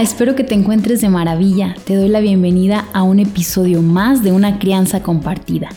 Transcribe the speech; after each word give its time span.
Espero 0.00 0.34
que 0.34 0.44
te 0.44 0.54
encuentres 0.54 1.00
de 1.00 1.08
maravilla. 1.08 1.76
Te 1.84 1.94
doy 1.94 2.08
la 2.08 2.20
bienvenida 2.20 2.86
a 2.92 3.02
un 3.02 3.20
episodio 3.20 3.80
más 3.80 4.22
de 4.22 4.32
Una 4.32 4.58
crianza 4.58 5.02
compartida. 5.02 5.68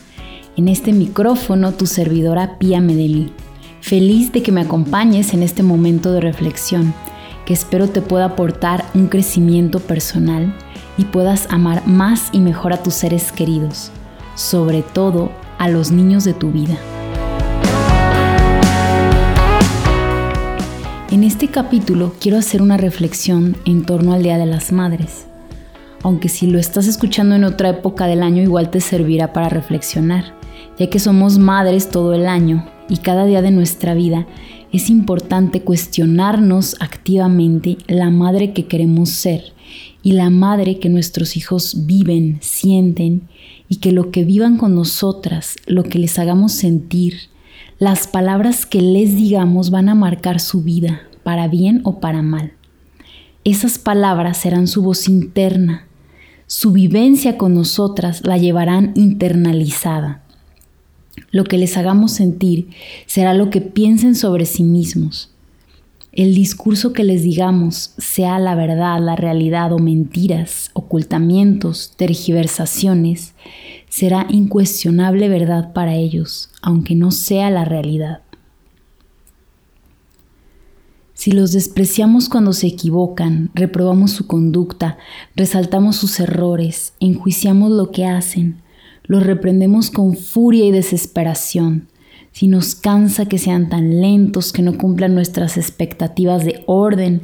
En 0.57 0.68
este 0.68 0.91
micrófono, 0.91 1.71
tu 1.73 1.86
servidora 1.86 2.57
Pía 2.57 2.82
Medellín. 2.82 3.32
Feliz 3.79 4.32
de 4.32 4.41
que 4.41 4.51
me 4.51 4.61
acompañes 4.61 5.33
en 5.33 5.43
este 5.43 5.61
momento 5.61 6.11
de 6.11 6.19
reflexión, 6.19 6.93
que 7.46 7.54
espero 7.54 7.89
te 7.89 8.01
pueda 8.01 8.25
aportar 8.25 8.86
un 8.96 9.07
crecimiento 9.07 9.79
personal 9.79 10.54
y 10.97 11.05
puedas 11.05 11.47
amar 11.52 11.88
más 11.88 12.29
y 12.32 12.39
mejor 12.39 12.74
a 12.74 12.83
tus 12.83 12.96
seres 12.96 13.32
queridos, 13.32 13.91
sobre 14.36 14.82
todo 14.82 15.32
a 15.57 15.69
los 15.69 15.91
niños 15.91 16.24
de 16.24 16.33
tu 16.33 16.52
vida. 16.52 16.77
En 21.17 21.23
este 21.23 21.47
capítulo 21.47 22.13
quiero 22.21 22.37
hacer 22.37 22.61
una 22.61 22.77
reflexión 22.77 23.57
en 23.65 23.87
torno 23.87 24.13
al 24.13 24.21
Día 24.21 24.37
de 24.37 24.45
las 24.45 24.71
Madres. 24.71 25.25
Aunque 26.03 26.29
si 26.29 26.45
lo 26.45 26.59
estás 26.59 26.85
escuchando 26.85 27.33
en 27.33 27.43
otra 27.43 27.69
época 27.69 28.05
del 28.05 28.21
año 28.21 28.43
igual 28.43 28.69
te 28.69 28.81
servirá 28.81 29.33
para 29.33 29.49
reflexionar, 29.49 30.35
ya 30.77 30.91
que 30.91 30.99
somos 30.99 31.39
madres 31.39 31.89
todo 31.89 32.13
el 32.13 32.27
año 32.27 32.69
y 32.88 32.97
cada 32.97 33.25
día 33.25 33.41
de 33.41 33.49
nuestra 33.49 33.95
vida 33.95 34.27
es 34.71 34.91
importante 34.91 35.61
cuestionarnos 35.61 36.75
activamente 36.80 37.79
la 37.87 38.11
madre 38.11 38.53
que 38.53 38.67
queremos 38.67 39.09
ser 39.09 39.53
y 40.03 40.11
la 40.11 40.29
madre 40.29 40.77
que 40.77 40.89
nuestros 40.89 41.35
hijos 41.35 41.87
viven, 41.87 42.37
sienten 42.41 43.27
y 43.67 43.77
que 43.77 43.91
lo 43.91 44.11
que 44.11 44.23
vivan 44.23 44.59
con 44.59 44.75
nosotras, 44.75 45.55
lo 45.65 45.81
que 45.81 45.97
les 45.97 46.19
hagamos 46.19 46.52
sentir, 46.52 47.31
las 47.79 48.05
palabras 48.05 48.67
que 48.67 48.81
les 48.81 49.15
digamos 49.15 49.71
van 49.71 49.89
a 49.89 49.95
marcar 49.95 50.39
su 50.39 50.61
vida, 50.61 51.06
para 51.28 51.50
bien 51.50 51.81
o 51.83 52.00
para 52.00 52.22
mal. 52.22 52.53
Esas 53.44 53.80
palabras 53.80 54.38
serán 54.38 54.66
su 54.66 54.81
voz 54.81 55.09
interna. 55.09 55.86
Su 56.45 56.72
vivencia 56.72 57.38
con 57.38 57.53
nosotras 57.53 58.25
la 58.25 58.38
llevarán 58.38 58.94
internalizada. 58.95 60.23
Lo 61.30 61.44
que 61.44 61.58
les 61.58 61.75
hagamos 61.75 62.14
sentir 62.14 62.70
será 63.08 63.33
lo 63.33 63.50
que 63.50 63.59
piensen 63.59 64.16
sobre 64.16 64.45
sí 64.45 64.64
mismos. 64.64 65.33
El 66.14 66.33
discurso 66.33 66.94
que 66.94 67.03
les 67.03 67.23
digamos, 67.23 67.94
sea 67.98 68.39
la 68.39 68.55
verdad, 68.55 69.02
la 69.02 69.17
realidad 69.17 69.73
o 69.73 69.80
mentiras, 69.80 70.72
ocultamientos, 70.72 71.92
tergiversaciones, 71.98 73.33
será 73.89 74.28
incuestionable 74.30 75.28
verdad 75.28 75.73
para 75.73 75.94
ellos, 75.94 76.52
aunque 76.61 76.95
no 76.95 77.11
sea 77.11 77.50
la 77.50 77.66
realidad. 77.66 78.22
Si 81.28 81.33
los 81.33 81.52
despreciamos 81.52 82.30
cuando 82.30 82.53
se 82.53 82.67
equivocan, 82.67 83.52
reprobamos 83.53 84.11
su 84.11 84.28
conducta, 84.28 84.97
resaltamos 85.36 85.97
sus 85.97 86.22
errores, 86.22 86.94
enjuiciamos 87.02 87.70
lo 87.70 87.92
que 87.92 88.06
hacen, 88.06 88.61
los 89.03 89.25
reprendemos 89.25 89.92
con 89.92 90.16
furia 90.16 90.64
y 90.64 90.72
desesperación, 90.72 91.89
si 92.31 92.48
nos 92.48 92.75
cansa 92.75 93.25
que 93.25 93.39
sean 93.39 93.67
tan 93.67 94.00
lentos, 94.00 94.53
que 94.53 94.61
no 94.61 94.78
cumplan 94.78 95.16
nuestras 95.16 95.58
expectativas 95.58 96.45
de 96.45 96.64
orden, 96.66 97.23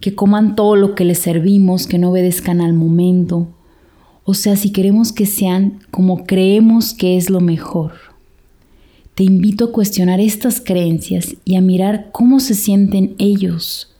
que 0.00 0.14
coman 0.14 0.56
todo 0.56 0.74
lo 0.74 0.94
que 0.94 1.04
les 1.04 1.18
servimos, 1.18 1.86
que 1.86 1.98
no 1.98 2.08
obedezcan 2.08 2.62
al 2.62 2.72
momento, 2.72 3.48
o 4.24 4.32
sea, 4.32 4.56
si 4.56 4.72
queremos 4.72 5.12
que 5.12 5.26
sean 5.26 5.80
como 5.90 6.24
creemos 6.24 6.94
que 6.94 7.18
es 7.18 7.28
lo 7.28 7.42
mejor. 7.42 8.11
Te 9.22 9.26
invito 9.26 9.66
a 9.66 9.70
cuestionar 9.70 10.18
estas 10.18 10.60
creencias 10.60 11.36
y 11.44 11.54
a 11.54 11.60
mirar 11.60 12.08
cómo 12.10 12.40
se 12.40 12.54
sienten 12.54 13.14
ellos, 13.18 13.94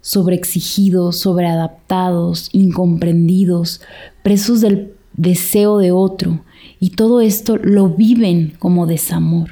sobreexigidos, 0.00 1.16
sobreadaptados, 1.16 2.50
incomprendidos, 2.52 3.80
presos 4.22 4.60
del 4.60 4.92
deseo 5.12 5.78
de 5.78 5.90
otro, 5.90 6.44
y 6.78 6.90
todo 6.90 7.20
esto 7.20 7.56
lo 7.56 7.88
viven 7.88 8.54
como 8.60 8.86
desamor. 8.86 9.50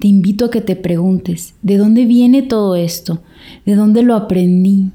Te 0.00 0.08
invito 0.08 0.46
a 0.46 0.50
que 0.50 0.60
te 0.60 0.74
preguntes, 0.74 1.54
¿de 1.62 1.76
dónde 1.76 2.06
viene 2.06 2.42
todo 2.42 2.74
esto? 2.74 3.22
¿De 3.64 3.76
dónde 3.76 4.02
lo 4.02 4.16
aprendí? 4.16 4.90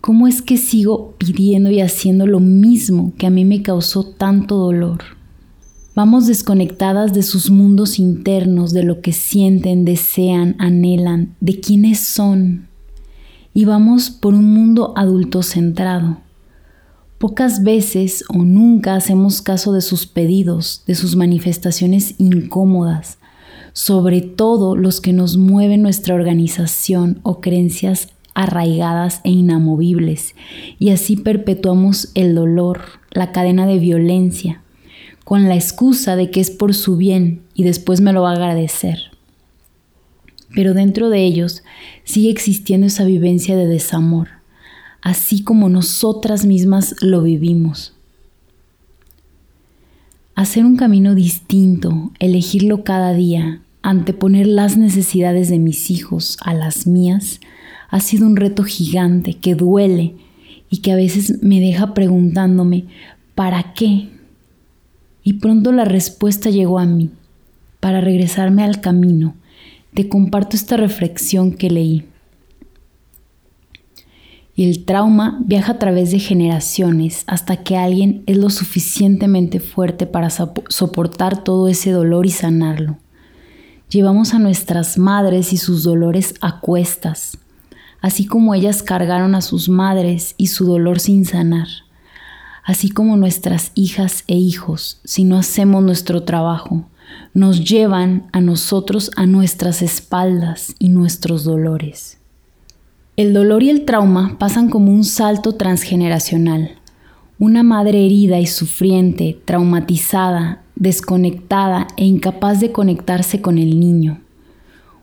¿Cómo 0.00 0.28
es 0.28 0.40
que 0.40 0.56
sigo 0.56 1.16
pidiendo 1.18 1.68
y 1.68 1.80
haciendo 1.80 2.28
lo 2.28 2.38
mismo 2.38 3.12
que 3.18 3.26
a 3.26 3.30
mí 3.30 3.44
me 3.44 3.60
causó 3.60 4.04
tanto 4.04 4.54
dolor? 4.54 5.20
Vamos 5.94 6.26
desconectadas 6.26 7.12
de 7.12 7.22
sus 7.22 7.50
mundos 7.50 7.98
internos, 7.98 8.72
de 8.72 8.82
lo 8.82 9.02
que 9.02 9.12
sienten, 9.12 9.84
desean, 9.84 10.56
anhelan, 10.58 11.36
de 11.40 11.60
quiénes 11.60 12.00
son. 12.00 12.68
Y 13.52 13.66
vamos 13.66 14.08
por 14.08 14.32
un 14.32 14.54
mundo 14.54 14.94
adulto 14.96 15.42
centrado. 15.42 16.16
Pocas 17.18 17.62
veces 17.62 18.24
o 18.30 18.38
nunca 18.38 18.94
hacemos 18.94 19.42
caso 19.42 19.74
de 19.74 19.82
sus 19.82 20.06
pedidos, 20.06 20.82
de 20.86 20.94
sus 20.94 21.14
manifestaciones 21.14 22.14
incómodas, 22.16 23.18
sobre 23.74 24.22
todo 24.22 24.76
los 24.76 25.02
que 25.02 25.12
nos 25.12 25.36
mueven 25.36 25.82
nuestra 25.82 26.14
organización 26.14 27.20
o 27.22 27.42
creencias 27.42 28.08
arraigadas 28.32 29.20
e 29.24 29.30
inamovibles, 29.30 30.34
y 30.78 30.88
así 30.88 31.16
perpetuamos 31.16 32.10
el 32.14 32.34
dolor, 32.34 32.80
la 33.10 33.30
cadena 33.30 33.66
de 33.66 33.78
violencia, 33.78 34.61
con 35.24 35.48
la 35.48 35.54
excusa 35.54 36.16
de 36.16 36.30
que 36.30 36.40
es 36.40 36.50
por 36.50 36.74
su 36.74 36.96
bien 36.96 37.42
y 37.54 37.64
después 37.64 38.00
me 38.00 38.12
lo 38.12 38.22
va 38.22 38.30
a 38.30 38.34
agradecer. 38.34 38.98
Pero 40.54 40.74
dentro 40.74 41.08
de 41.08 41.24
ellos 41.24 41.62
sigue 42.04 42.30
existiendo 42.30 42.86
esa 42.86 43.04
vivencia 43.04 43.56
de 43.56 43.66
desamor, 43.66 44.28
así 45.00 45.42
como 45.42 45.68
nosotras 45.68 46.44
mismas 46.44 46.94
lo 47.00 47.22
vivimos. 47.22 47.94
Hacer 50.34 50.64
un 50.64 50.76
camino 50.76 51.14
distinto, 51.14 52.10
elegirlo 52.18 52.84
cada 52.84 53.12
día, 53.12 53.62
anteponer 53.82 54.46
las 54.46 54.76
necesidades 54.76 55.48
de 55.48 55.58
mis 55.58 55.90
hijos 55.90 56.36
a 56.40 56.54
las 56.54 56.86
mías, 56.86 57.40
ha 57.88 58.00
sido 58.00 58.26
un 58.26 58.36
reto 58.36 58.64
gigante 58.64 59.34
que 59.34 59.54
duele 59.54 60.14
y 60.70 60.78
que 60.78 60.92
a 60.92 60.96
veces 60.96 61.42
me 61.42 61.60
deja 61.60 61.92
preguntándome, 61.92 62.86
¿para 63.34 63.74
qué? 63.74 64.08
Y 65.22 65.34
pronto 65.34 65.72
la 65.72 65.84
respuesta 65.84 66.50
llegó 66.50 66.78
a 66.78 66.86
mí. 66.86 67.10
Para 67.80 68.00
regresarme 68.00 68.62
al 68.62 68.80
camino, 68.80 69.34
te 69.94 70.08
comparto 70.08 70.56
esta 70.56 70.76
reflexión 70.76 71.52
que 71.52 71.70
leí. 71.70 72.08
el 74.56 74.84
trauma 74.84 75.40
viaja 75.44 75.72
a 75.72 75.78
través 75.78 76.12
de 76.12 76.18
generaciones 76.20 77.24
hasta 77.26 77.56
que 77.56 77.76
alguien 77.76 78.22
es 78.26 78.36
lo 78.36 78.48
suficientemente 78.48 79.58
fuerte 79.58 80.06
para 80.06 80.30
soportar 80.30 81.42
todo 81.42 81.68
ese 81.68 81.90
dolor 81.90 82.26
y 82.26 82.30
sanarlo. 82.30 82.98
Llevamos 83.88 84.32
a 84.32 84.38
nuestras 84.38 84.96
madres 84.96 85.52
y 85.52 85.56
sus 85.56 85.82
dolores 85.82 86.34
a 86.40 86.60
cuestas, 86.60 87.36
así 88.00 88.24
como 88.24 88.54
ellas 88.54 88.82
cargaron 88.82 89.34
a 89.34 89.42
sus 89.42 89.68
madres 89.68 90.34
y 90.38 90.46
su 90.46 90.64
dolor 90.64 91.00
sin 91.00 91.24
sanar, 91.24 91.68
así 92.64 92.90
como 92.90 93.16
nuestras 93.16 93.72
hijas 93.74 94.24
e 94.26 94.36
hijos, 94.36 95.00
si 95.04 95.24
no 95.24 95.38
hacemos 95.38 95.82
nuestro 95.82 96.22
trabajo, 96.22 96.84
nos 97.34 97.64
llevan 97.68 98.28
a 98.32 98.40
nosotros 98.40 99.10
a 99.16 99.26
nuestras 99.26 99.82
espaldas 99.82 100.74
y 100.78 100.88
nuestros 100.88 101.44
dolores. 101.44 102.18
El 103.16 103.34
dolor 103.34 103.62
y 103.62 103.70
el 103.70 103.84
trauma 103.84 104.36
pasan 104.38 104.70
como 104.70 104.92
un 104.92 105.04
salto 105.04 105.54
transgeneracional. 105.54 106.72
Una 107.38 107.62
madre 107.62 108.06
herida 108.06 108.38
y 108.40 108.46
sufriente, 108.46 109.38
traumatizada, 109.44 110.62
desconectada 110.76 111.88
e 111.96 112.04
incapaz 112.04 112.60
de 112.60 112.72
conectarse 112.72 113.40
con 113.40 113.58
el 113.58 113.78
niño. 113.78 114.20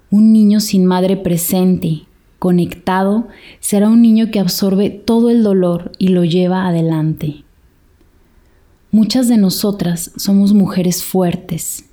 Un 0.10 0.34
niño 0.34 0.60
sin 0.60 0.86
madre 0.86 1.18
presente, 1.18 2.04
conectado, 2.40 3.28
será 3.60 3.90
un 3.90 4.02
niño 4.02 4.32
que 4.32 4.40
absorbe 4.40 4.90
todo 4.90 5.30
el 5.30 5.44
dolor 5.44 5.92
y 6.00 6.08
lo 6.08 6.24
lleva 6.24 6.68
adelante. 6.68 7.44
Muchas 8.92 9.28
de 9.28 9.38
nosotras 9.38 10.10
somos 10.16 10.54
mujeres 10.54 11.04
fuertes. 11.04 11.86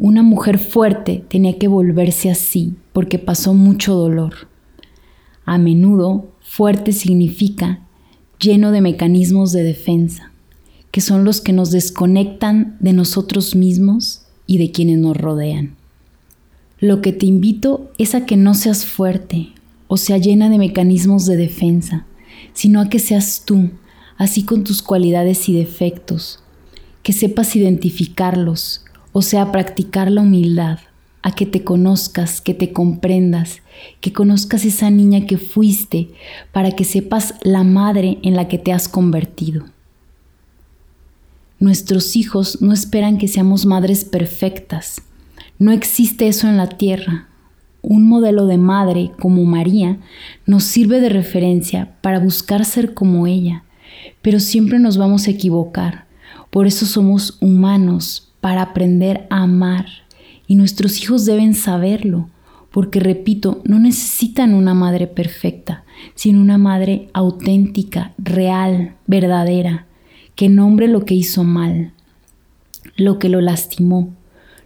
Una 0.00 0.24
mujer 0.24 0.58
fuerte 0.58 1.24
tenía 1.28 1.58
que 1.58 1.68
volverse 1.68 2.28
así 2.28 2.74
porque 2.92 3.20
pasó 3.20 3.54
mucho 3.54 3.94
dolor. 3.94 4.48
A 5.44 5.58
menudo, 5.58 6.26
fuerte 6.40 6.90
significa 6.90 7.82
lleno 8.40 8.72
de 8.72 8.80
mecanismos 8.80 9.52
de 9.52 9.62
defensa, 9.62 10.32
que 10.90 11.00
son 11.00 11.22
los 11.22 11.40
que 11.40 11.52
nos 11.52 11.70
desconectan 11.70 12.76
de 12.80 12.94
nosotros 12.94 13.54
mismos 13.54 14.22
y 14.44 14.58
de 14.58 14.72
quienes 14.72 14.98
nos 14.98 15.16
rodean. 15.16 15.76
Lo 16.80 17.00
que 17.00 17.12
te 17.12 17.26
invito 17.26 17.92
es 17.96 18.16
a 18.16 18.26
que 18.26 18.36
no 18.36 18.54
seas 18.54 18.86
fuerte, 18.86 19.50
o 19.86 19.96
sea 19.96 20.18
llena 20.18 20.50
de 20.50 20.58
mecanismos 20.58 21.26
de 21.26 21.36
defensa, 21.36 22.06
sino 22.54 22.80
a 22.80 22.88
que 22.88 22.98
seas 22.98 23.44
tú, 23.44 23.70
así 24.18 24.42
con 24.42 24.64
tus 24.64 24.82
cualidades 24.82 25.48
y 25.48 25.54
defectos, 25.54 26.40
que 27.02 27.12
sepas 27.12 27.56
identificarlos, 27.56 28.84
o 29.12 29.22
sea, 29.22 29.50
practicar 29.50 30.10
la 30.10 30.20
humildad, 30.20 30.80
a 31.22 31.32
que 31.32 31.46
te 31.46 31.64
conozcas, 31.64 32.40
que 32.40 32.54
te 32.54 32.72
comprendas, 32.72 33.62
que 34.00 34.12
conozcas 34.12 34.64
esa 34.64 34.90
niña 34.90 35.26
que 35.26 35.38
fuiste, 35.38 36.08
para 36.52 36.72
que 36.72 36.84
sepas 36.84 37.34
la 37.42 37.64
madre 37.64 38.18
en 38.22 38.36
la 38.36 38.48
que 38.48 38.58
te 38.58 38.72
has 38.72 38.88
convertido. 38.88 39.66
Nuestros 41.60 42.14
hijos 42.14 42.62
no 42.62 42.72
esperan 42.72 43.18
que 43.18 43.26
seamos 43.26 43.66
madres 43.66 44.04
perfectas. 44.04 45.02
No 45.58 45.72
existe 45.72 46.28
eso 46.28 46.46
en 46.46 46.56
la 46.56 46.68
tierra. 46.68 47.28
Un 47.82 48.08
modelo 48.08 48.46
de 48.46 48.58
madre 48.58 49.10
como 49.18 49.44
María 49.44 49.98
nos 50.46 50.64
sirve 50.64 51.00
de 51.00 51.08
referencia 51.08 51.96
para 52.00 52.20
buscar 52.20 52.64
ser 52.64 52.94
como 52.94 53.26
ella, 53.26 53.64
pero 54.22 54.40
siempre 54.40 54.78
nos 54.78 54.96
vamos 54.96 55.26
a 55.26 55.30
equivocar. 55.30 56.06
Por 56.50 56.66
eso 56.66 56.86
somos 56.86 57.38
humanos, 57.40 58.28
para 58.40 58.62
aprender 58.62 59.26
a 59.30 59.42
amar 59.42 59.86
y 60.46 60.54
nuestros 60.54 61.02
hijos 61.02 61.26
deben 61.26 61.54
saberlo, 61.54 62.28
porque 62.70 63.00
repito, 63.00 63.62
no 63.64 63.78
necesitan 63.78 64.54
una 64.54 64.74
madre 64.74 65.06
perfecta, 65.06 65.84
sino 66.14 66.40
una 66.40 66.58
madre 66.58 67.08
auténtica, 67.12 68.12
real, 68.18 68.94
verdadera, 69.06 69.86
que 70.34 70.48
nombre 70.48 70.86
lo 70.86 71.04
que 71.04 71.14
hizo 71.14 71.44
mal, 71.44 71.92
lo 72.96 73.18
que 73.18 73.28
lo 73.28 73.40
lastimó, 73.40 74.14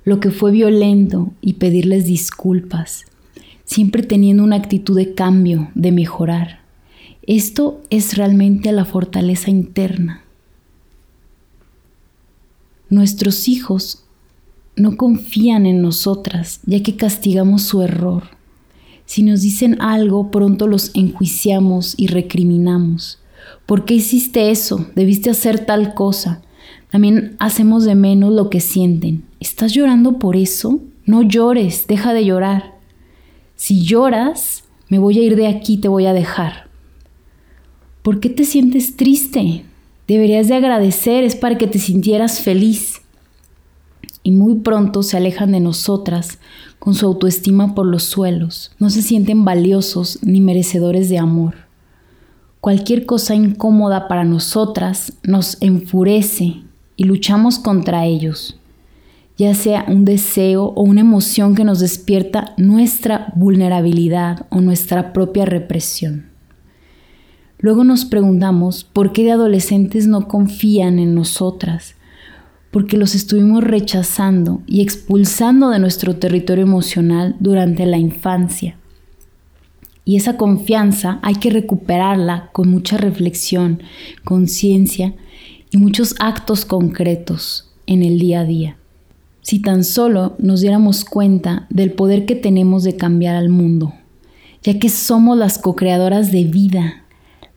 lo 0.05 0.21
que 0.21 0.31
fue 0.31 0.53
violento 0.53 1.33
y 1.41 1.55
pedirles 1.55 2.05
disculpas, 2.07 3.07
siempre 3.65 4.03
teniendo 4.03 4.45
una 4.45 4.57
actitud 4.57 4.97
de 4.97 5.15
cambio, 5.15 5.71
de 5.75 5.93
mejorar. 5.93 6.62
Esto 7.27 7.81
es 7.89 8.17
realmente 8.17 8.73
la 8.73 8.85
fortaleza 8.85 9.51
interna. 9.51 10.25
Nuestros 12.91 13.47
hijos 13.47 14.05
no 14.75 14.97
confían 14.97 15.65
en 15.67 15.83
nosotras, 15.83 16.61
ya 16.67 16.83
que 16.83 16.97
castigamos 16.97 17.63
su 17.63 17.83
error. 17.83 18.25
Si 19.07 19.23
nos 19.23 19.43
dicen 19.43 19.81
algo, 19.81 20.31
pronto 20.31 20.67
los 20.67 20.91
enjuiciamos 20.95 21.95
y 21.97 22.09
recriminamos. 22.09 23.21
¿Por 23.67 23.85
qué 23.85 23.95
hiciste 23.95 24.51
eso? 24.51 24.87
Debiste 24.97 25.31
hacer 25.31 25.65
tal 25.65 25.95
cosa. 25.95 26.43
También 26.91 27.37
hacemos 27.39 27.85
de 27.85 27.95
menos 27.95 28.33
lo 28.33 28.51
que 28.51 28.61
sienten. 28.61 29.25
¿Estás 29.39 29.73
llorando 29.73 30.19
por 30.19 30.37
eso? 30.37 30.81
No 31.07 31.23
llores, 31.23 31.87
deja 31.87 32.13
de 32.13 32.25
llorar. 32.25 32.75
Si 33.55 33.83
lloras, 33.83 34.65
me 34.89 34.99
voy 34.99 35.19
a 35.19 35.23
ir 35.23 35.37
de 35.37 35.47
aquí, 35.47 35.77
te 35.77 35.89
voy 35.89 36.07
a 36.07 36.13
dejar. 36.13 36.72
¿Por 38.03 38.19
qué 38.19 38.29
te 38.31 38.45
sientes 38.45 38.97
triste? 38.97 39.65
Deberías 40.09 40.49
de 40.49 40.55
agradecer, 40.57 41.23
es 41.23 41.37
para 41.37 41.57
que 41.57 41.69
te 41.69 41.79
sintieras 41.79 42.41
feliz 42.41 43.01
y 44.25 44.33
muy 44.33 44.57
pronto 44.57 45.05
se 45.05 45.17
alejan 45.17 45.53
de 45.53 45.61
nosotras 45.61 46.39
con 46.81 46.95
su 46.95 47.07
autoestima 47.07 47.77
por 47.77 47.87
los 47.87 48.03
suelos. 48.03 48.73
No 48.81 48.91
se 48.91 49.03
sienten 49.03 49.45
valiosos 49.45 50.19
ni 50.23 50.41
merecedores 50.41 51.09
de 51.09 51.19
amor. 51.19 51.55
Cualquier 52.61 53.07
cosa 53.07 53.37
incómoda 53.37 54.09
para 54.09 54.25
nosotras 54.25 55.13
nos 55.23 55.57
enfurece 55.61 56.63
y 56.97 57.05
luchamos 57.05 57.61
contra 57.61 58.05
ellos, 58.05 58.59
ya 59.39 59.55
sea 59.55 59.85
un 59.87 60.05
deseo 60.05 60.73
o 60.75 60.83
una 60.83 61.01
emoción 61.03 61.55
que 61.55 61.65
nos 61.65 61.79
despierta 61.79 62.55
nuestra 62.57 63.33
vulnerabilidad 63.37 64.47
o 64.51 64.61
nuestra 64.61 65.13
propia 65.13 65.45
represión. 65.45 66.32
Luego 67.63 67.85
nos 67.85 68.05
preguntamos 68.05 68.85
por 68.85 69.13
qué 69.13 69.23
de 69.23 69.31
adolescentes 69.31 70.09
no 70.09 70.27
confían 70.27 70.99
en 70.99 71.15
nosotras, 71.15 71.95
porque 72.73 72.97
los 72.97 73.15
estuvimos 73.15 73.63
rechazando 73.63 74.63
y 74.67 74.83
expulsando 74.83 75.71
de 75.71 75.79
nuestro 75.79 76.17
territorio 76.17 76.65
emocional 76.65 77.37
durante 77.39 77.87
la 77.87 77.99
infancia. 77.99 78.77
Y 80.05 80.17
esa 80.17 80.37
confianza 80.37 81.21
hay 81.23 81.37
que 81.37 81.51
recuperarla 81.51 82.51
con 82.53 82.69
mucha 82.69 82.97
reflexión, 82.97 83.81
conciencia 84.25 85.15
y 85.71 85.77
muchos 85.77 86.17
actos 86.19 86.65
concretos 86.65 87.71
en 87.87 88.03
el 88.03 88.19
día 88.19 88.41
a 88.41 88.45
día. 88.45 88.77
Si 89.41 89.61
tan 89.61 89.85
solo 89.85 90.35
nos 90.39 90.63
diéramos 90.63 91.05
cuenta 91.05 91.67
del 91.71 91.93
poder 91.93 92.27
que 92.27 92.35
tenemos 92.35 92.83
de 92.83 92.97
cambiar 92.97 93.37
al 93.37 93.49
mundo, 93.49 93.95
ya 94.65 94.81
que 94.81 94.89
somos 94.89 95.39
las 95.39 95.59
co-creadoras 95.59 96.33
de 96.33 96.45
vida. 96.45 97.02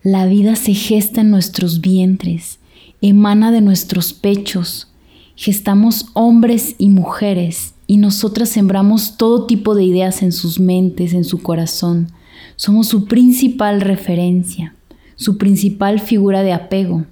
La 0.06 0.26
vida 0.26 0.54
se 0.54 0.72
gesta 0.72 1.22
en 1.22 1.32
nuestros 1.32 1.80
vientres, 1.80 2.60
emana 3.02 3.50
de 3.50 3.60
nuestros 3.60 4.12
pechos, 4.12 4.86
gestamos 5.34 6.10
hombres 6.12 6.76
y 6.78 6.90
mujeres 6.90 7.74
y 7.88 7.96
nosotras 7.96 8.50
sembramos 8.50 9.16
todo 9.16 9.46
tipo 9.46 9.74
de 9.74 9.82
ideas 9.82 10.22
en 10.22 10.30
sus 10.30 10.60
mentes, 10.60 11.12
en 11.12 11.24
su 11.24 11.42
corazón. 11.42 12.12
Somos 12.54 12.86
su 12.86 13.06
principal 13.06 13.80
referencia, 13.80 14.76
su 15.16 15.38
principal 15.38 15.98
figura 15.98 16.44
de 16.44 16.52
apego. 16.52 17.04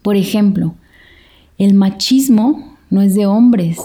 Por 0.00 0.16
ejemplo, 0.16 0.76
el 1.58 1.74
machismo 1.74 2.78
no 2.88 3.02
es 3.02 3.14
de 3.14 3.26
hombres. 3.26 3.76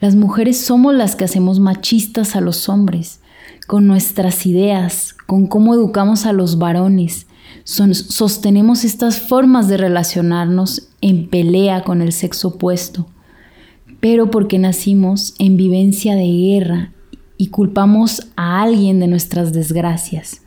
Las 0.00 0.14
mujeres 0.14 0.56
somos 0.56 0.94
las 0.94 1.16
que 1.16 1.24
hacemos 1.24 1.58
machistas 1.58 2.36
a 2.36 2.40
los 2.40 2.68
hombres, 2.68 3.18
con 3.66 3.88
nuestras 3.88 4.46
ideas, 4.46 5.16
con 5.26 5.48
cómo 5.48 5.74
educamos 5.74 6.26
a 6.26 6.32
los 6.32 6.56
varones, 6.56 7.26
sostenemos 7.64 8.84
estas 8.84 9.20
formas 9.20 9.68
de 9.68 9.76
relacionarnos 9.76 10.88
en 11.00 11.28
pelea 11.28 11.82
con 11.84 12.02
el 12.02 12.12
sexo 12.12 12.48
opuesto, 12.48 13.06
pero 14.00 14.30
porque 14.30 14.58
nacimos 14.58 15.34
en 15.38 15.56
vivencia 15.56 16.14
de 16.14 16.26
guerra 16.26 16.92
y 17.36 17.48
culpamos 17.48 18.28
a 18.36 18.62
alguien 18.62 19.00
de 19.00 19.06
nuestras 19.06 19.52
desgracias. 19.52 20.42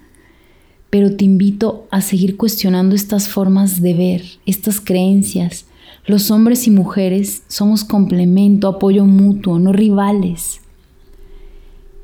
Pero 0.90 1.16
te 1.16 1.26
invito 1.26 1.88
a 1.90 2.02
seguir 2.02 2.38
cuestionando 2.38 2.94
estas 2.94 3.30
formas 3.30 3.82
de 3.82 3.94
ver, 3.96 4.24
estas 4.46 4.80
creencias. 4.80 5.66
Los 6.06 6.30
hombres 6.30 6.68
y 6.68 6.72
mujeres 6.72 7.44
somos 7.48 7.84
complemento, 7.84 8.68
apoyo 8.68 9.06
mutuo, 9.06 9.58
no 9.58 9.74
rivales. 9.74 10.62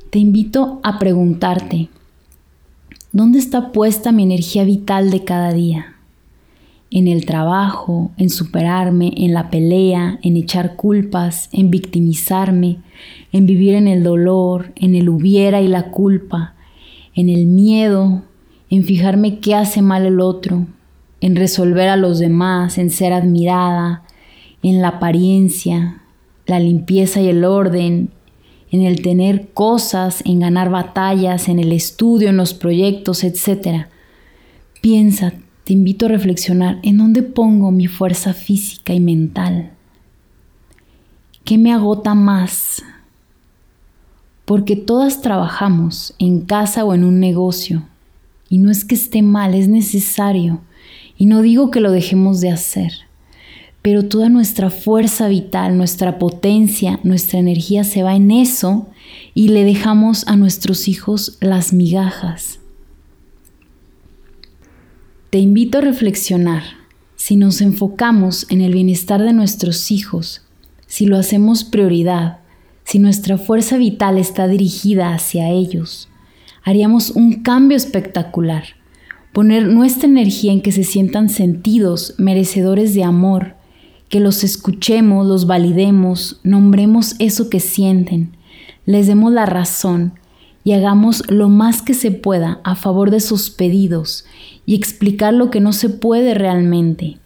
Te 0.10 0.18
invito 0.18 0.80
a 0.82 0.98
preguntarte, 0.98 1.90
¿Dónde 3.12 3.40
está 3.40 3.72
puesta 3.72 4.12
mi 4.12 4.22
energía 4.22 4.64
vital 4.66 5.10
de 5.10 5.24
cada 5.24 5.52
día? 5.52 5.96
En 6.92 7.08
el 7.08 7.26
trabajo, 7.26 8.12
en 8.18 8.30
superarme, 8.30 9.12
en 9.18 9.34
la 9.34 9.50
pelea, 9.50 10.20
en 10.22 10.38
echar 10.38 10.76
culpas, 10.76 11.50
en 11.52 11.72
victimizarme, 11.72 12.78
en 13.32 13.48
vivir 13.48 13.74
en 13.74 13.88
el 13.88 14.04
dolor, 14.04 14.74
en 14.76 14.94
el 14.94 15.10
hubiera 15.10 15.60
y 15.60 15.68
la 15.68 15.90
culpa, 15.90 16.54
en 17.16 17.30
el 17.30 17.48
miedo, 17.48 18.22
en 18.70 18.84
fijarme 18.84 19.40
qué 19.40 19.56
hace 19.56 19.82
mal 19.82 20.06
el 20.06 20.20
otro, 20.20 20.68
en 21.20 21.36
resolver 21.36 21.90
a 21.90 21.98
los 21.98 22.20
demás, 22.20 22.78
en 22.78 22.92
ser 22.92 23.12
admirada, 23.14 24.04
en 24.62 24.84
la 24.84 24.90
apariencia, 24.90 26.04
la 26.46 26.60
limpieza 26.60 27.22
y 27.22 27.28
el 27.30 27.44
orden, 27.44 28.12
en 28.72 28.82
el 28.82 29.02
tener 29.02 29.50
cosas, 29.54 30.22
en 30.26 30.40
ganar 30.40 30.70
batallas, 30.70 31.50
en 31.50 31.60
el 31.60 31.72
estudio, 31.72 32.30
en 32.30 32.38
los 32.38 32.54
proyectos, 32.54 33.24
etc. 33.24 33.88
Piensa, 34.82 35.34
te 35.64 35.74
invito 35.74 36.06
a 36.06 36.10
reflexionar 36.10 36.80
en 36.84 36.98
dónde 36.98 37.24
pongo 37.24 37.72
mi 37.72 37.88
fuerza 37.88 38.34
física 38.34 38.94
y 38.94 39.00
mental. 39.00 39.72
¿Qué 41.44 41.58
me 41.58 41.74
agota 41.74 42.14
más? 42.14 42.84
Porque 44.46 44.76
todas 44.76 45.22
trabajamos 45.22 46.14
en 46.20 46.42
casa 46.42 46.86
o 46.86 46.94
en 46.94 47.04
un 47.04 47.20
negocio. 47.20 47.88
Y 48.50 48.60
no 48.60 48.72
es 48.72 48.86
que 48.86 48.96
esté 48.96 49.22
mal, 49.22 49.54
es 49.54 49.68
necesario. 49.68 50.62
Y 51.18 51.26
no 51.26 51.42
digo 51.42 51.72
que 51.72 51.82
lo 51.82 51.92
dejemos 51.92 52.40
de 52.42 52.52
hacer 52.52 53.09
pero 53.90 54.06
toda 54.06 54.30
nuestra 54.30 54.70
fuerza 54.70 55.28
vital, 55.28 55.76
nuestra 55.76 56.20
potencia, 56.20 57.00
nuestra 57.02 57.40
energía 57.40 57.84
se 57.84 58.04
va 58.04 58.16
en 58.16 58.30
eso 58.30 58.88
y 59.34 59.48
le 59.48 59.64
dejamos 59.64 60.28
a 60.28 60.36
nuestros 60.36 60.88
hijos 60.88 61.40
las 61.42 61.74
migajas. 61.74 62.60
Te 65.32 65.40
invito 65.40 65.80
a 65.80 65.82
reflexionar. 65.82 66.62
Si 67.16 67.36
nos 67.36 67.62
enfocamos 67.62 68.46
en 68.52 68.62
el 68.62 68.74
bienestar 68.74 69.24
de 69.24 69.34
nuestros 69.34 69.90
hijos, 69.90 70.44
si 70.86 71.08
lo 71.08 71.18
hacemos 71.18 71.64
prioridad, 71.64 72.42
si 72.84 73.00
nuestra 73.00 73.40
fuerza 73.40 73.78
vital 73.78 74.20
está 74.20 74.48
dirigida 74.48 75.16
hacia 75.16 75.50
ellos, 75.50 76.10
haríamos 76.64 77.10
un 77.10 77.42
cambio 77.42 77.76
espectacular. 77.76 78.66
Poner 79.34 79.68
nuestra 79.68 80.08
energía 80.08 80.52
en 80.52 80.62
que 80.62 80.72
se 80.72 80.84
sientan 80.84 81.30
sentidos, 81.30 82.14
merecedores 82.20 82.94
de 82.94 83.04
amor, 83.04 83.58
que 84.10 84.20
los 84.20 84.44
escuchemos, 84.44 85.26
los 85.26 85.46
validemos, 85.46 86.40
nombremos 86.44 87.16
eso 87.20 87.50
que 87.50 87.60
sienten, 87.60 88.36
les 88.86 89.08
demos 89.08 89.32
la 89.32 89.46
razón 89.46 90.14
y 90.64 90.74
hagamos 90.74 91.24
lo 91.30 91.48
más 91.48 91.82
que 91.82 91.94
se 91.94 92.12
pueda 92.12 92.60
a 92.64 92.76
favor 92.76 93.12
de 93.12 93.20
sus 93.20 93.50
pedidos 93.50 94.26
y 94.66 94.76
explicar 94.76 95.34
lo 95.34 95.52
que 95.52 95.60
no 95.60 95.74
se 95.74 95.90
puede 95.90 96.34
realmente, 96.34 97.18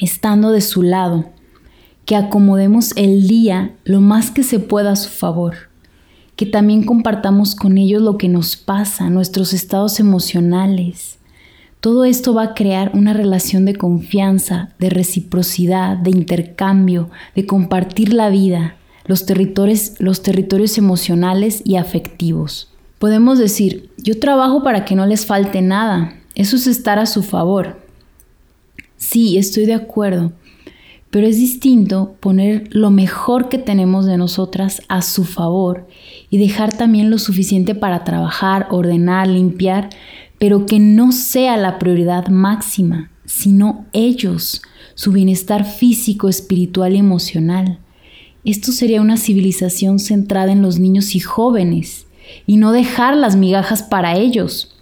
estando 0.00 0.50
de 0.50 0.60
su 0.60 0.82
lado, 0.82 1.30
que 2.04 2.16
acomodemos 2.16 2.92
el 2.96 3.26
día 3.28 3.74
lo 3.84 4.00
más 4.00 4.30
que 4.30 4.42
se 4.42 4.58
pueda 4.58 4.92
a 4.92 4.96
su 4.96 5.10
favor, 5.10 5.54
que 6.36 6.46
también 6.46 6.84
compartamos 6.84 7.54
con 7.54 7.78
ellos 7.78 8.02
lo 8.02 8.18
que 8.18 8.28
nos 8.28 8.56
pasa, 8.56 9.08
nuestros 9.10 9.52
estados 9.52 10.00
emocionales. 10.00 11.18
Todo 11.84 12.06
esto 12.06 12.32
va 12.32 12.44
a 12.44 12.54
crear 12.54 12.92
una 12.94 13.12
relación 13.12 13.66
de 13.66 13.74
confianza, 13.74 14.70
de 14.78 14.88
reciprocidad, 14.88 15.98
de 15.98 16.08
intercambio, 16.08 17.10
de 17.34 17.44
compartir 17.44 18.14
la 18.14 18.30
vida, 18.30 18.76
los 19.04 19.26
territorios, 19.26 19.92
los 19.98 20.22
territorios 20.22 20.78
emocionales 20.78 21.60
y 21.62 21.76
afectivos. 21.76 22.72
Podemos 22.98 23.38
decir, 23.38 23.90
yo 23.98 24.18
trabajo 24.18 24.62
para 24.62 24.86
que 24.86 24.94
no 24.94 25.04
les 25.04 25.26
falte 25.26 25.60
nada. 25.60 26.14
Eso 26.34 26.56
es 26.56 26.66
estar 26.66 26.98
a 26.98 27.04
su 27.04 27.22
favor. 27.22 27.78
Sí, 28.96 29.36
estoy 29.36 29.66
de 29.66 29.74
acuerdo, 29.74 30.32
pero 31.10 31.26
es 31.26 31.36
distinto 31.36 32.16
poner 32.18 32.66
lo 32.70 32.88
mejor 32.88 33.50
que 33.50 33.58
tenemos 33.58 34.06
de 34.06 34.16
nosotras 34.16 34.80
a 34.88 35.02
su 35.02 35.24
favor 35.24 35.86
y 36.30 36.38
dejar 36.38 36.72
también 36.72 37.10
lo 37.10 37.18
suficiente 37.18 37.74
para 37.74 38.04
trabajar, 38.04 38.68
ordenar, 38.70 39.28
limpiar, 39.28 39.90
pero 40.44 40.66
que 40.66 40.78
no 40.78 41.10
sea 41.10 41.56
la 41.56 41.78
prioridad 41.78 42.28
máxima, 42.28 43.10
sino 43.24 43.86
ellos, 43.94 44.60
su 44.94 45.10
bienestar 45.10 45.64
físico, 45.64 46.28
espiritual 46.28 46.94
y 46.94 46.98
emocional. 46.98 47.78
Esto 48.44 48.70
sería 48.70 49.00
una 49.00 49.16
civilización 49.16 49.98
centrada 49.98 50.52
en 50.52 50.60
los 50.60 50.78
niños 50.78 51.14
y 51.14 51.20
jóvenes 51.20 52.06
y 52.46 52.58
no 52.58 52.72
dejar 52.72 53.16
las 53.16 53.36
migajas 53.36 53.84
para 53.84 54.18
ellos, 54.18 54.76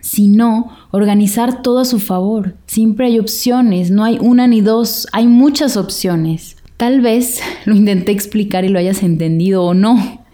sino 0.00 0.74
organizar 0.92 1.60
todo 1.60 1.80
a 1.80 1.84
su 1.84 1.98
favor. 1.98 2.56
Siempre 2.66 3.08
hay 3.08 3.18
opciones, 3.18 3.90
no 3.90 4.02
hay 4.02 4.16
una 4.18 4.46
ni 4.46 4.62
dos, 4.62 5.08
hay 5.12 5.26
muchas 5.26 5.76
opciones. 5.76 6.56
Tal 6.78 7.02
vez 7.02 7.42
lo 7.66 7.74
intenté 7.74 8.12
explicar 8.12 8.64
y 8.64 8.70
lo 8.70 8.78
hayas 8.78 9.02
entendido 9.02 9.62
o 9.62 9.74
no. 9.74 10.24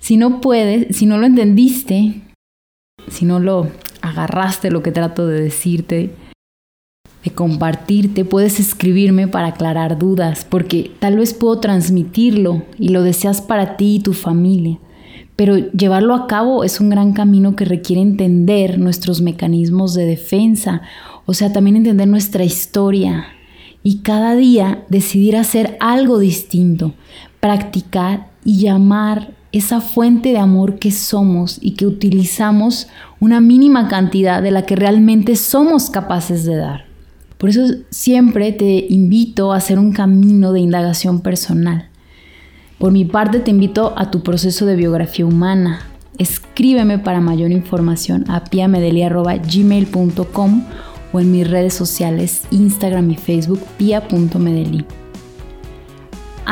Si 0.00 0.16
no 0.16 0.40
puedes, 0.40 0.96
si 0.96 1.06
no 1.06 1.16
lo 1.16 1.26
entendiste, 1.26 2.22
si 3.08 3.24
no 3.24 3.38
lo 3.38 3.68
agarraste 4.02 4.70
lo 4.70 4.82
que 4.82 4.92
trato 4.92 5.26
de 5.26 5.40
decirte, 5.40 6.14
de 7.24 7.30
compartirte, 7.30 8.24
puedes 8.24 8.60
escribirme 8.60 9.28
para 9.28 9.48
aclarar 9.48 9.98
dudas, 9.98 10.46
porque 10.48 10.90
tal 10.98 11.18
vez 11.18 11.34
puedo 11.34 11.58
transmitirlo 11.58 12.62
y 12.78 12.88
lo 12.88 13.02
deseas 13.02 13.42
para 13.42 13.76
ti 13.76 13.96
y 13.96 14.00
tu 14.00 14.14
familia. 14.14 14.78
Pero 15.36 15.56
llevarlo 15.56 16.14
a 16.14 16.26
cabo 16.26 16.64
es 16.64 16.80
un 16.80 16.90
gran 16.90 17.12
camino 17.12 17.56
que 17.56 17.64
requiere 17.64 18.02
entender 18.02 18.78
nuestros 18.78 19.20
mecanismos 19.20 19.94
de 19.94 20.04
defensa, 20.04 20.82
o 21.26 21.34
sea, 21.34 21.52
también 21.52 21.76
entender 21.76 22.08
nuestra 22.08 22.44
historia 22.44 23.26
y 23.82 23.98
cada 23.98 24.34
día 24.36 24.84
decidir 24.88 25.36
hacer 25.36 25.76
algo 25.80 26.18
distinto, 26.18 26.94
practicar 27.40 28.30
y 28.44 28.60
llamar 28.60 29.34
esa 29.52 29.80
fuente 29.80 30.30
de 30.30 30.38
amor 30.38 30.78
que 30.78 30.90
somos 30.90 31.58
y 31.60 31.72
que 31.72 31.86
utilizamos 31.86 32.88
una 33.18 33.40
mínima 33.40 33.88
cantidad 33.88 34.42
de 34.42 34.50
la 34.50 34.66
que 34.66 34.76
realmente 34.76 35.36
somos 35.36 35.90
capaces 35.90 36.44
de 36.44 36.56
dar. 36.56 36.84
Por 37.38 37.48
eso 37.48 37.62
siempre 37.90 38.52
te 38.52 38.86
invito 38.88 39.52
a 39.52 39.56
hacer 39.56 39.78
un 39.78 39.92
camino 39.92 40.52
de 40.52 40.60
indagación 40.60 41.20
personal. 41.20 41.88
Por 42.78 42.92
mi 42.92 43.04
parte 43.04 43.40
te 43.40 43.50
invito 43.50 43.92
a 43.96 44.10
tu 44.10 44.22
proceso 44.22 44.64
de 44.66 44.76
biografía 44.76 45.26
humana. 45.26 45.80
Escríbeme 46.18 46.98
para 46.98 47.20
mayor 47.20 47.50
información 47.50 48.24
a 48.28 48.44
piamedeli.gmail.com 48.44 50.64
o 51.12 51.20
en 51.20 51.32
mis 51.32 51.50
redes 51.50 51.74
sociales 51.74 52.42
Instagram 52.50 53.10
y 53.10 53.16
Facebook 53.16 53.60
pia.medeli. 53.78 54.99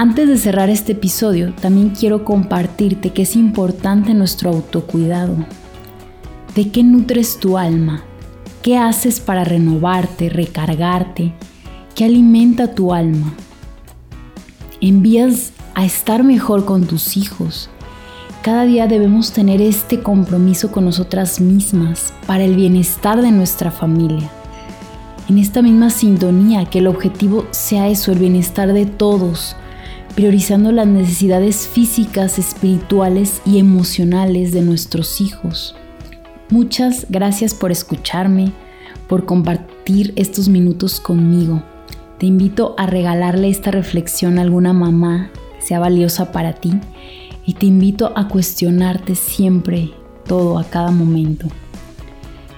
Antes 0.01 0.29
de 0.29 0.37
cerrar 0.37 0.71
este 0.71 0.93
episodio, 0.93 1.53
también 1.61 1.91
quiero 1.91 2.25
compartirte 2.25 3.11
que 3.11 3.23
es 3.23 3.35
importante 3.35 4.15
nuestro 4.15 4.51
autocuidado. 4.51 5.35
¿De 6.55 6.71
qué 6.71 6.85
nutres 6.85 7.41
tu 7.41 7.59
alma? 7.59 8.05
¿Qué 8.63 8.79
haces 8.79 9.19
para 9.19 9.43
renovarte, 9.43 10.29
recargarte? 10.29 11.33
¿Qué 11.97 12.05
alimenta 12.05 12.77
tu 12.77 12.95
alma? 12.95 13.35
¿Envías 14.81 15.51
a 15.75 15.85
estar 15.85 16.23
mejor 16.23 16.65
con 16.65 16.87
tus 16.87 17.17
hijos? 17.17 17.69
Cada 18.43 18.67
día 18.67 18.87
debemos 18.87 19.33
tener 19.33 19.61
este 19.61 20.01
compromiso 20.01 20.71
con 20.71 20.85
nosotras 20.85 21.41
mismas 21.41 22.13
para 22.25 22.45
el 22.45 22.55
bienestar 22.55 23.21
de 23.21 23.33
nuestra 23.33 23.73
familia. 23.73 24.31
En 25.29 25.39
esta 25.39 25.61
misma 25.61 25.91
sintonía, 25.91 26.67
que 26.67 26.79
el 26.79 26.87
objetivo 26.87 27.49
sea 27.51 27.89
eso, 27.89 28.13
el 28.13 28.21
bienestar 28.21 28.73
de 28.73 28.87
todos, 28.87 29.57
priorizando 30.19 30.73
las 30.73 30.89
necesidades 30.89 31.69
físicas, 31.69 32.41
espirituales 32.41 33.41
y 33.47 33.61
emocionales 33.61 34.51
de 34.51 34.63
nuestros 34.63 35.21
hijos. 35.21 35.77
Muchas 36.51 37.07
gracias 37.09 37.55
por 37.55 37.71
escucharme, 37.71 38.51
por 39.07 39.27
compartir 39.27 40.13
estos 40.17 40.49
minutos 40.49 40.99
conmigo. 40.99 41.63
Te 42.19 42.27
invito 42.27 42.75
a 42.79 42.87
regalarle 42.89 43.49
esta 43.49 43.71
reflexión 43.71 44.41
a 44.41 44.43
alguna 44.43 44.73
mamá 44.73 45.31
sea 45.61 45.79
valiosa 45.79 46.33
para 46.33 46.53
ti 46.55 46.73
y 47.47 47.55
te 47.55 47.67
invito 47.67 48.13
a 48.17 48.27
cuestionarte 48.27 49.15
siempre 49.15 49.93
todo 50.27 50.59
a 50.59 50.65
cada 50.65 50.91
momento. 50.91 51.47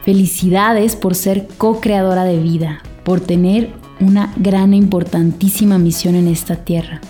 Felicidades 0.02 0.96
por 0.96 1.14
ser 1.14 1.46
co-creadora 1.58 2.24
de 2.24 2.38
vida, 2.38 2.82
por 3.04 3.20
tener 3.20 3.70
una 4.00 4.32
gran 4.38 4.72
e 4.72 4.78
importantísima 4.78 5.76
misión 5.76 6.14
en 6.14 6.26
esta 6.26 6.56
tierra. 6.56 7.02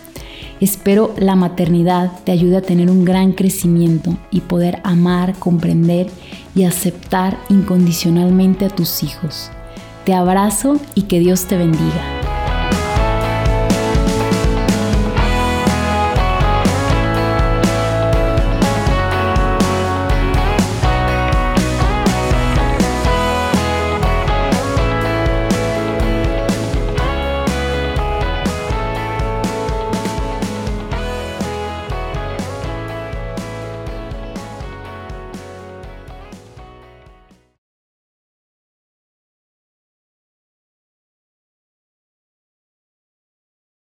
Espero 0.60 1.14
la 1.16 1.36
maternidad 1.36 2.12
te 2.24 2.32
ayude 2.32 2.58
a 2.58 2.62
tener 2.62 2.90
un 2.90 3.06
gran 3.06 3.32
crecimiento 3.32 4.18
y 4.30 4.40
poder 4.40 4.80
amar, 4.84 5.34
comprender 5.38 6.08
y 6.54 6.64
aceptar 6.64 7.38
incondicionalmente 7.48 8.66
a 8.66 8.68
tus 8.68 9.02
hijos. 9.02 9.50
Te 10.04 10.12
abrazo 10.12 10.78
y 10.94 11.02
que 11.02 11.18
Dios 11.18 11.46
te 11.46 11.56
bendiga. 11.56 12.19